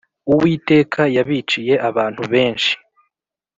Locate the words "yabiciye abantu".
1.15-2.21